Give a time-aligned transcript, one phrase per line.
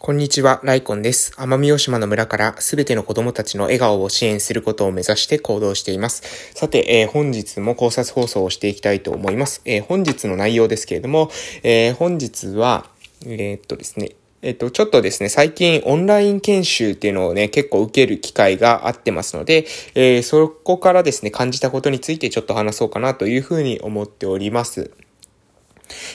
[0.00, 1.32] こんにちは、ライコンです。
[1.38, 6.22] 奄美大島の村からすべての子供たちの笑顔を支援することを目指して行動しています。
[6.54, 9.60] さて、えー、本日も考察放送をしていきたいと思います。
[9.64, 11.32] えー、本日の内容ですけれども、
[11.64, 12.88] えー、本日は、
[13.26, 24.92] えっとですね、えっと、ちょっとですね、最近オンライン研修っていうのをね、結構受ける機会があってますので、えそこからですね、感じたことについてちょっと話そうかなというふうに思っております。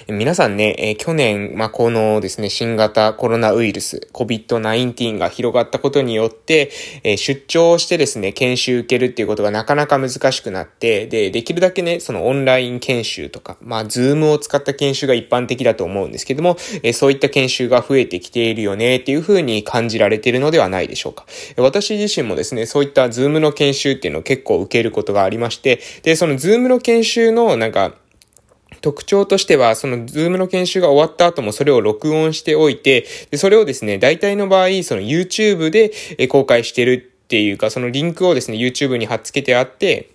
[0.07, 6.71] 皆さんね、えー、去年、まあ、このですね、新型コロナウイルス、COVID-19 が広がったことによって、
[7.03, 21.25] えー、出張してですね、研修受けるっていうことがなかなか難しくなって、で、できるだけね、そのオンライン研修とか、まあ、 Zoom を使った研修が一般的だと思うんですけども、えー、そういった研修が増えてきているよね、っていうふうに感じられているのではないでしょうか。
[21.57, 27.95] 私自身もですね、そういった Zoom の研修っていうのを結構受けることがありまして、で、そのズームの研修のなんか、
[28.83, 40.09] 特徴としては、その Zoom の研修が終わった後もそれを録音しておいて、でそれをですね、大体の場合、その YouTube で公開してるっていうか、そのリンクをですね、YouTube に貼っ付けてあって、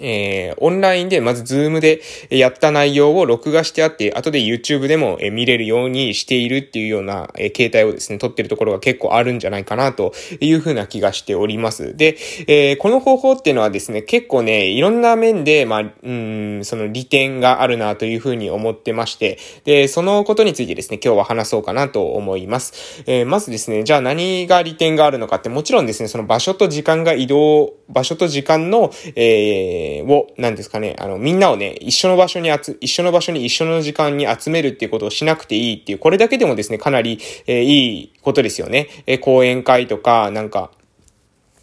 [0.00, 11.96] えー、オンラインで、まず Zoom でやった内容を録画してあって、後で YouTube でも見れるようにしているっていうような、え、形態をですね、取ってるところが結構あるんじゃないかなというふうな気がしております。
[11.96, 23.04] で、えー、この方法っていうのはですね、結構ね、いろんな面で、まあ、うん、その利点があるなというふうに思ってまして、で、そのことについてですね、今日は話そうかなと思います。
[23.06, 38.88] えー、まずですね、じゃあ何が利点があるのかって、もちろんですね、その場所と時間が移動、場所と時間の、えーえー、を、何ですかね、あの、みんなをね、一緒の場所に集、一緒の場所に一緒の時間に集めるっていうことをしなくていいっていう、これだけでもですね、かなり、えー、いいことですよね。
[39.06, 40.70] えー、講演会とか、なんか、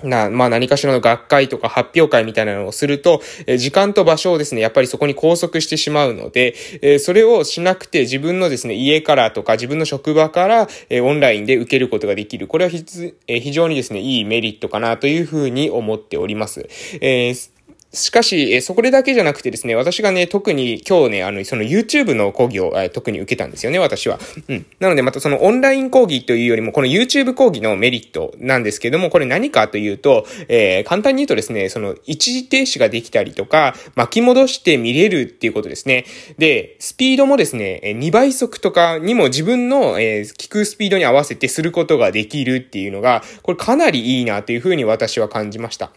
[0.03, 12.47] な、まあ何かしらの学会とか発表会みたいなのをすると、え時間と場所をですね、やっぱりそこに拘束してしまうので、えそれをしなくて自分のですね、家からとか自分の職場から、えオンラインで受けることができる。
[12.47, 12.71] これは
[13.27, 16.67] え非常にですね、いいメリットかなというふうに思っております。
[17.01, 17.56] えー
[17.93, 24.19] しかし、そこでだけじゃなくてですね、私がね、特に今日ね、あの、その YouTube の講義を、え特に受けたんですよね、私は。
[24.49, 24.65] うん。
[24.79, 36.05] なので、またそのオンライン講義というよりも、この YouTube 講義のメリットなんですけども、これ何かというと、えー、簡単に言うとですね、その一時停止ができたりとか、巻き戻して見れるっていうことですね。
[36.37, 45.91] で、スピードもですね、2倍速とかにも自分の、えー、聞くスピードに合わせてすることができるっていうのが、これかなりいいなというふうに私は感じました。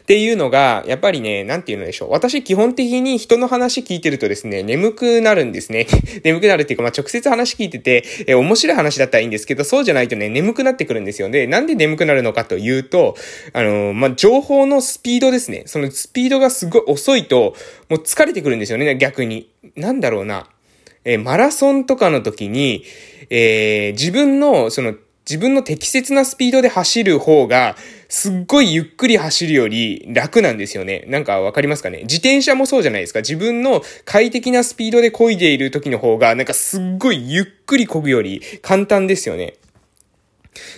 [0.00, 2.10] っていうのが、やっぱりね、なんていうのでしょう。
[2.10, 5.86] 私基本的に人の話聞いてるとですね、眠くなるんですね。
[6.24, 11.28] 眠くなるっていうか、まあ、直接話聞いてて、え、面白い話だったらいいんですけど、そうじゃないとね、眠くなってくるんですよ。
[11.30, 13.16] で、なんで眠くなるのかというと、
[13.52, 15.64] あの、まあ、情報のスピードですね。
[15.66, 17.54] そのスピードがすごい遅いと、
[17.88, 19.48] もう疲れてくるんですよね、逆に。
[19.76, 20.48] なんだろうな。
[21.04, 22.84] えマラソンとかの時に、
[23.30, 24.94] えー、自分の、その、
[25.28, 27.76] 自分の適切なスピードで走る方が、
[28.12, 31.06] すっごいゆっくり走るより楽なんですよね。
[31.08, 32.02] なんかわかりますかね？
[32.02, 33.20] 自転車もそうじゃないですか。
[33.20, 39.54] 自分の快適なスピードで漕いでいる時の方が、なんかすっごいゆっくり漕ぐより簡単ですよね。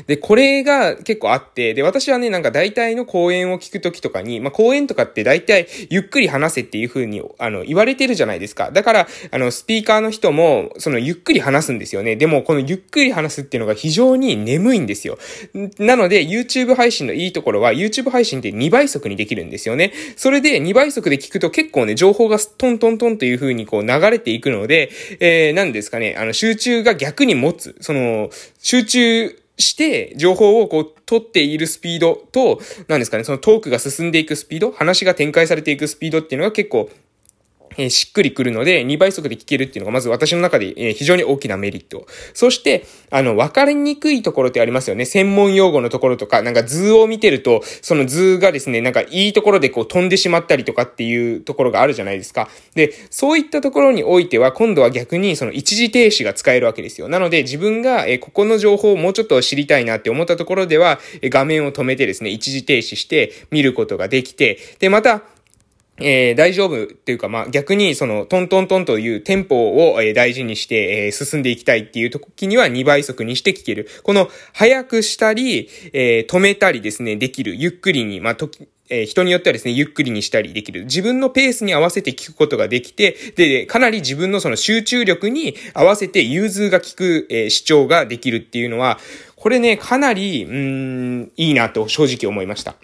[0.07, 8.71] で、これが結構あって、で、私はね、なんか大体の講演を聞くときとかに、まあ、講演とかって大体ゆっくり話せっていう風に、あの、言われてるじゃないですか。
[8.71, 12.17] だから、あの、スピーカーの人も、その、ゆっくり話すんですよね。
[12.17, 15.19] でも、このゆっくり話すっていうのが非常に眠いんですよ。
[15.79, 19.93] なので、YouTube 配信のいいところは、YouTube 配信って2倍速にできるんですよね。
[20.17, 27.77] それで2倍速で聞くと結構ね、情報がトントントンという風にこう流れていくので、えー、何ですかね、あの、集中が逆に持つ。
[27.81, 36.91] その、集中、して、情報をこう、取っているスピードと、何ですかね、そのトークが進んでいくスピード、話が展開されていくスピードっていうのが結構、
[37.77, 42.07] え、しっくりくるので、2倍速で聞けるっていうのがまず私の中で、え、非常に大きなメリット。
[42.33, 45.05] そして、あの、わかりにくいところってありますよね。
[45.05, 52.49] 専門用語のところとか、なんか図を見てると、その図がですね、なんかいいところでこう飛んでしまったりとかっていうところがあるじゃないですか。
[52.75, 57.09] で、そういったところにおいては、今度は逆にその一時停止が使えるわけですよ。
[57.09, 65.23] なので、自分が、え、ここの情報をもうちょっと知りたいなって思ったところでは、え、画面を止めてですね、一時停止して見ることができて、で、また、
[65.99, 73.89] えー、大丈夫っていうか、まあ、逆に、その、トントントンというテンポを、大事にして、進んでいきたいっていう時には2倍速にして聞ける。
[74.03, 77.55] この、早くしたり、えー、止めたりですね、できる。
[77.55, 80.85] ゆっくりに、まあ、時、えー、人によってはですね、ゆっくりにしたりできる。
[80.85, 88.99] 自分のペースに合わせて聞くことができて、で、かなり自分のその集中力に合わせて融通が効く、えー、主張ができるっていうのは、
[89.37, 92.75] これね、かなり、うん、いいなと正直思いました。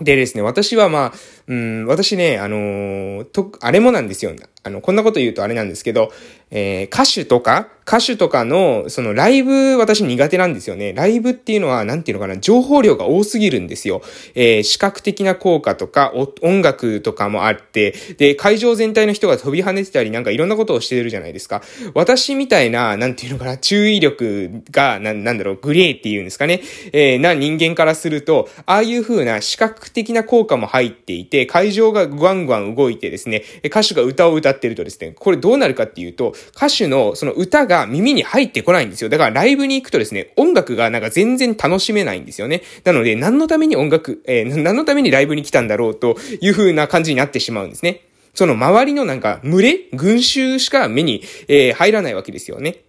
[0.00, 1.12] でですね、私はまあ、
[1.48, 4.32] うん、私ね、あのー、と、あれもなんですよ。
[4.68, 6.12] あの、こんなこと言うとあれなんですけど、
[6.50, 10.92] えー、歌手とか、歌手とかの、そのライブ、私苦手なんですよね。
[10.92, 14.02] ライブっていうのは、なんていうのかな、情報量が多すぎるんですよ。
[14.34, 16.12] えー、視覚的な効果とか、
[16.42, 21.62] 音楽とかもあって、で、会場全体の人が飛び跳ねてたり、なんかいろんなことをしてるじゃないですか。
[21.94, 26.60] 私みたいな、なんていうのかな、注意力が、な、なんだろう、グレーっていうんですかね。
[26.92, 39.10] えー、な人間からすると、ああいう風な視覚的な効果も入っていて、会場がグワングワン動いてですね、歌手が歌を歌ってるとですね、これどうなるかっていうと、歌手のその歌が耳に入ってこないんですよ。
[39.10, 42.62] だからライブに行くとですね、音楽がなんか全然楽しめないんですよね。
[42.84, 48.00] なので、何のために音楽、えー、何のためにライブに来たんだろうという風な感じになってしまうんですね。
[48.34, 52.84] その周りのなんか群れ群衆しか目に、えー、入らないわけですよね。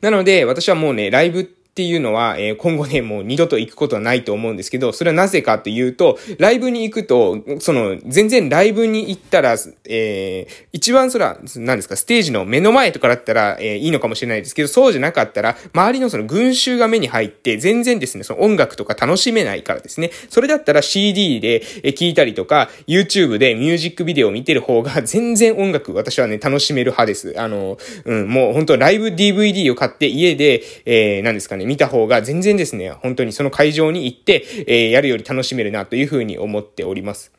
[0.00, 20.12] なので、私はもうね、ライブっていうのは、えー、今後ね、もう二度と行くことはないと思うんですけど、それはなぜかっていうと、ライブに行くと、その、全然ライブに行ったら、えー、一番それは、何ですか、ステージの目の前とかだったら、えー、いいのかもしれないですけど、そうじゃなかったら、周りのその群衆が目に入って、全然ですね、その音楽とか楽しめないからですね。
[20.30, 21.60] それだったら CD で
[21.92, 27.34] 聴いたりとか、YouTube でミュージックビデオを見てる方が、 全然音楽、私はね、楽しめる派です。
[27.36, 27.76] あの、
[28.06, 37.35] うん、もう本当ライブ DVD を買って家で、えー、何ですかね、見た方が全然ですね、本当にその会場に行って、えー、やるより楽しめるなというふうに思っております。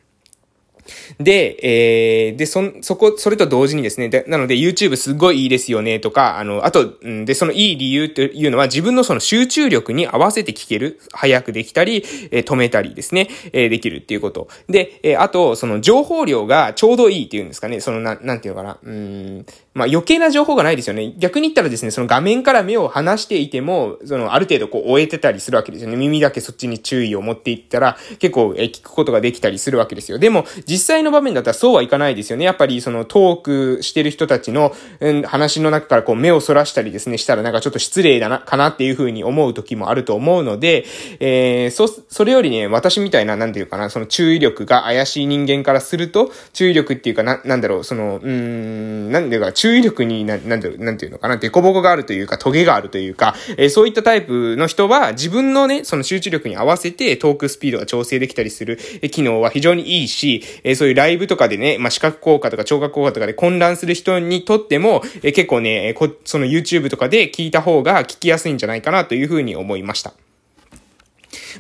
[1.20, 14.48] で、えー、で、そ、そこ、それと同時にですね、で、なので YouTube すごいいいですよねとか、あの、あと、んで、そのいい理由というのは自分のその集中力に合わせて聞ける、早くできたり、えー、止めたりですね、えー、できるっていうこと。
[14.70, 21.14] で、えー、あと、その情報量がちょうどいいっていうんですかね、そのな、なんていうのかな、うん、まあ余計な情報がないですよね。
[21.18, 25.96] 逆に言ったらですね、その画面から目を離していても、そのある程度こう終えてたりするわけですよね。
[25.96, 30.20] 耳だけそっちに注意を持っていったら、結構、え聞くことができたりするわけですよ。
[30.20, 32.46] でも、実実際の場面だったらそうはいかないですよね。
[32.46, 33.42] やっぱりそのトー
[33.78, 40.86] クしてる人たちの、うん、話の中からこう目をそらしたりですね、したらなんかちょっと失礼だな、かなっていうふうに思う時もあると思うので、
[41.20, 58.78] えー、そ、それよりね、私みたいな、なんていうかな、その注意力が怪しい人間からすると、注意力っていうかな、なんだろう、その、うん、なんていうか、注意力にな、なんていう、なんていうのかな、デコボコがあるというか、トゲがあるというか、えー、そういったタイプの人は、自分のね、その集中力に合わせてトークスピードが調整できたりする、
[59.12, 70.14] 機能は非常にいいし、えー、そういうライブとかでね、まあ、視覚効果とか聴覚効果とかで混乱する人にとっても、えー、結構ね、こ、その YouTube とかで聞いた方が聞きやすいんじゃないかなというふうに思いました。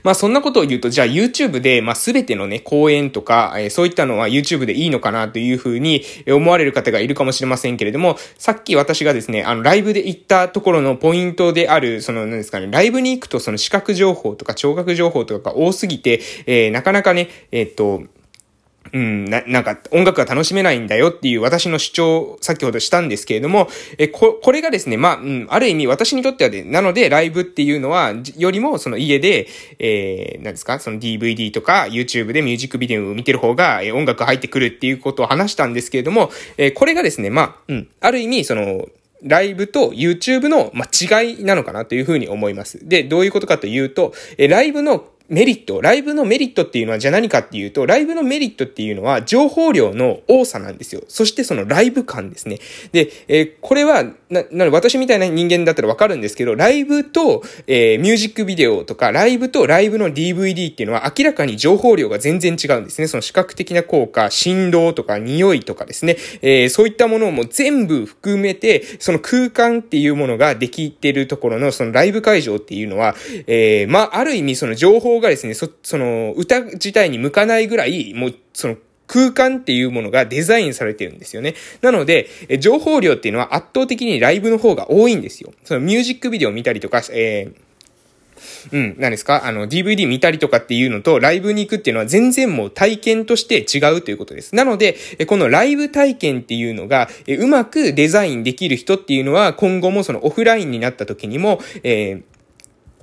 [0.03, 18.03] まあそんなことを言うと、じゃあ YouTube で、まあすべてのね、講演とか、えー、そういったのは YouTube でいいのかなというふうに思われる方がいるかもしれませんけれども、さっき私がですね、あの、ライブで行ったところのポイントである、その、何ですかね、ライブに行くとその視覚情報とか聴覚情報とかが多すぎて、えー、なかなかね、えー、っと、
[18.93, 29.47] うん、な、なんか音楽が楽しめないんだよっていう私の主張先ほどしたんですけれども、え、こ、これがですね、まあ、うん、ある意味私にとってはで、なのでライブっていうのは、よりもその家で、
[29.79, 38.87] えー、なんですか、その DVD とか YouTube でミュージックビデオを見てる方が、え音楽入ってくるっていうことを話したんですけれども、えこれがですね、まあ、うん、ある意味その、
[39.23, 42.87] ライブと YouTube の、ま違いなのかなというふうに思います。
[42.87, 51.01] で、どういうことかというと、えライブのメリット、ライブのメリットっていうのはじゃあ何かっていうと、ライブのメリットっていうのは情報量の多さなんですよ。
[51.07, 52.59] そしてそのライブ感ですね。
[52.93, 63.07] で、えー、これは、な、な私みたいな人間だったらわかるんですけど、ライブと、えー、ミュージックビデオとか、ライブとライブの DVD っていうのは明らかに情報量が全然違うんですね。
[63.07, 66.17] その視覚的な効果、振動とか匂いとかですね。
[66.41, 73.15] えー、そういったものも全部含めて、その空間っていうものができてるところのそのライブ会場っていうのは、
[73.47, 81.55] えー、まあ、ある意味その情報がですね、そ、その、歌自体に向かないぐらい、もう、その、空間っていうものがデザインされてるんですよね。
[81.81, 82.27] なので、
[82.59, 85.53] 情報量っていうのは圧倒的にライブの方が多いんですよ。
[85.63, 87.53] そのミュージックビデオ見たりとか、えー
[88.73, 89.45] うん、何ですか？
[89.45, 94.53] あの、DVD 見たりとかっていうのと、ライブに行くっていうのは全然もう体験として違うということです。
[94.53, 102.23] なので、このライブ体験っていうのが、うまくデザインできる人っていうのは、今後もそのオフラインになった時にも、えー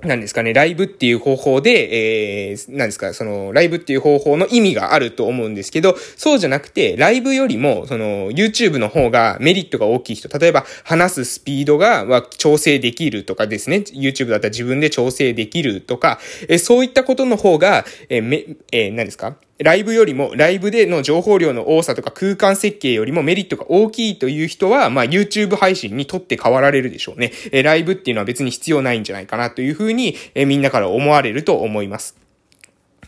[0.05, 27.31] 何ですかね、ライブっていう方法で、えー、何ですか、その、ライブっていう方法の意味があると思うんですけど、そうじゃなくて、ライブよりも、その、YouTube の方がメリットが大きい人、例えば、話すスピードが、は、調整できるとかですね、YouTube だったら自分で調整できるとか、えー、そういったことの方が、えー、め、えー、何ですかライブよりも、ライブでの情報量の多さとか空間設計よりもメリットが大きいという人は、まあ YouTube 配信にとって変わられるでしょうね。
[27.53, 32.24] えライブっていうのは別に必要ないんじゃないかなというふうに、えみんなから思われると思います。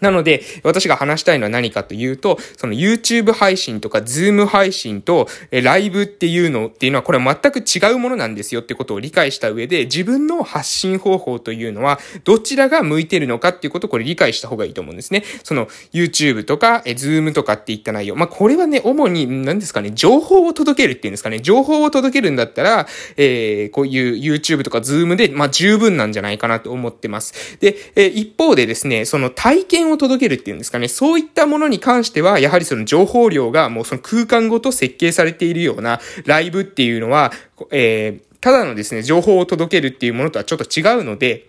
[0.02, 15.24] なので、私が話したいのは何かというと、その YouTube 配信とか Zoom 配信と、え、ライブっていうのっていうのはこれは全く違うものなんですよってことを理解した上で、自分の発信方法というのは、どちらが向いてるのかっていうことをこれ理解した方がいいと思うんですね。
[15.44, 18.16] その YouTube とか、え、Zoom とかっていった内容。
[18.16, 21.40] まあ、これはね、主に、何ですかね、情報を届けるっていうんですかね。
[21.40, 27.58] 情報を届けるんだったら、えー、こういう YouTube とか Zoom で、まあ、十分なんじゃないかなと思ってます。
[27.60, 37.32] で、え一方でですね、その体験を届けるっていうんですかね、そういったものに関しては、やはりその情報量がもうその空間ごと設計されているようなライブっていうのは、
[37.72, 41.48] えー、ただのですね、情報を届けるっていうものとはちょっと違うので、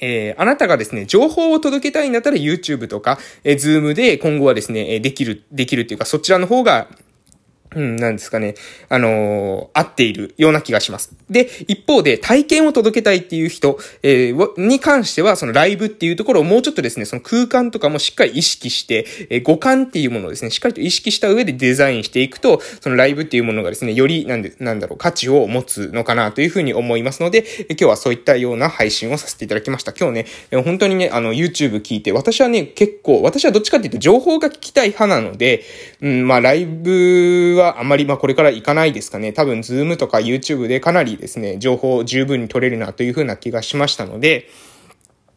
[0.00, 6.88] えー、あなたがですね、情報を届けたいんだったら YouTube とか、えー、Zoom で今後はですね、できる、できるっていうか、そちらの方が、
[7.74, 8.54] うん、なんですかね。
[8.88, 11.12] あのー、合っているような気がします。
[11.30, 29.92] で、一方で体験を届けたいっていう人、えー、に関しては、そのライブっていうところをもうちょっとですね、その空間とかもしっかり意識して、えー、五感っていうものをですね、しっかりと意識した上でデザインしていくと、そのライブっていうものがですね、より、なんで、なんだろう、価値を持つのかなというふうに思いますので、え今日はそういったような配信をさせていただきました。
[29.92, 35.62] 今日ね、本当にね、あの、YouTube 聞いて、私はね、結構、私はどっちかっていうと情報が聞きたい派なので、
[36.00, 39.32] うん、まあ、ライブははあまりまあこれから行かないですかね。
[39.32, 44.48] 多分ズームとか YouTube でかなりですね、情報を十分に取れるなというふうな気がしましたので、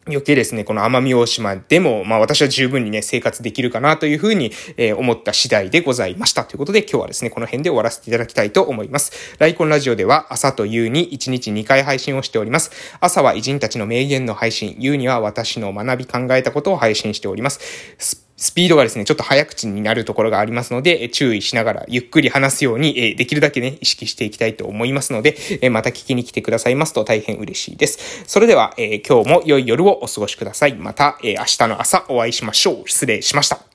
[0.08, 6.46] 余計ですね、この奄美大島でも、まあ私は十分にね、生活できるかなというふうに、えー、思った次第でございました。
[6.46, 9.36] ということで今日はですね、この辺で終わらせていただきたいと思います。
[9.40, 12.72] ライコンラジオでは朝と夕に1日2回配信をしております。
[13.00, 18.27] 朝は偉人たちの名言の配信、夕には私の学び考えたことを配信しております。
[18.38, 25.36] スピードがですね、ちょっと早口になるところがありますので、注意しながらゆっくり話すように、できるだけね、意識していきたいと思いますので、
[25.72, 28.24] また聞きに来てくださいますと大変嬉しいです。
[28.28, 30.76] それでは、今日も良い夜をお過ごしください。
[30.76, 32.88] また、明日の朝お会いしましょう。
[32.88, 33.67] 失礼しました。